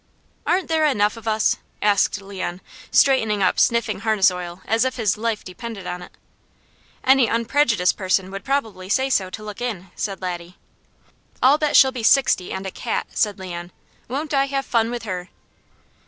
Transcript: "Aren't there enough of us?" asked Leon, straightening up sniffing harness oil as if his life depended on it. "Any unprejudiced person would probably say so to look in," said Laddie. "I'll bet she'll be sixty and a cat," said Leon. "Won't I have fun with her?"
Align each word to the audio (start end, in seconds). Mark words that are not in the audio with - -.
"Aren't 0.47 0.67
there 0.67 0.83
enough 0.87 1.15
of 1.15 1.27
us?" 1.27 1.57
asked 1.79 2.19
Leon, 2.19 2.61
straightening 2.89 3.43
up 3.43 3.59
sniffing 3.59 3.99
harness 3.99 4.31
oil 4.31 4.63
as 4.65 4.83
if 4.83 4.95
his 4.95 5.15
life 5.15 5.43
depended 5.43 5.85
on 5.85 6.01
it. 6.01 6.11
"Any 7.03 7.27
unprejudiced 7.27 7.95
person 7.97 8.31
would 8.31 8.43
probably 8.43 8.89
say 8.89 9.11
so 9.11 9.29
to 9.29 9.43
look 9.43 9.61
in," 9.61 9.91
said 9.95 10.19
Laddie. 10.19 10.57
"I'll 11.43 11.59
bet 11.59 11.75
she'll 11.75 11.91
be 11.91 12.01
sixty 12.01 12.51
and 12.51 12.65
a 12.65 12.71
cat," 12.71 13.09
said 13.11 13.37
Leon. 13.37 13.71
"Won't 14.07 14.33
I 14.33 14.45
have 14.47 14.65
fun 14.65 14.89
with 14.89 15.03
her?" 15.03 15.29